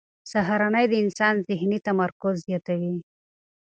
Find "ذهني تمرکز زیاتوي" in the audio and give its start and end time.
1.47-2.93